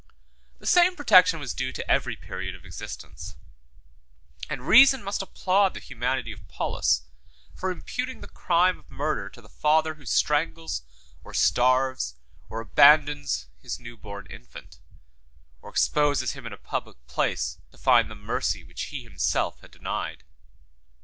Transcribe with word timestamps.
111 0.57 0.59
The 0.61 0.65
same 0.65 0.95
protection 0.95 1.39
was 1.39 1.53
due 1.53 1.71
to 1.73 1.87
every 1.87 2.15
period 2.15 2.55
of 2.55 2.65
existence; 2.65 3.35
and 4.49 4.67
reason 4.67 5.03
must 5.03 5.21
applaud 5.21 5.75
the 5.75 5.79
humanity 5.79 6.31
of 6.31 6.47
Paulus, 6.47 7.03
for 7.53 7.69
imputing 7.69 8.19
the 8.21 8.27
crime 8.27 8.79
of 8.79 8.89
murder 8.89 9.29
to 9.29 9.41
the 9.43 9.47
father 9.47 9.93
who 9.93 10.07
strangles, 10.07 10.81
or 11.23 11.35
starves, 11.35 12.15
or 12.49 12.61
abandons 12.61 13.45
his 13.61 13.79
new 13.79 13.95
born 13.95 14.25
infant; 14.31 14.79
or 15.61 15.69
exposes 15.69 16.31
him 16.31 16.47
in 16.47 16.53
a 16.53 16.57
public 16.57 16.97
place 17.05 17.59
to 17.71 17.77
find 17.77 18.09
the 18.09 18.15
mercy 18.15 18.63
which 18.63 18.85
he 18.85 19.03
himself 19.03 19.59
had 19.59 19.69
denied. 19.69 20.23